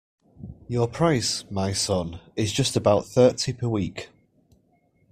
[0.67, 4.09] Your price, my son, is just about thirty per week.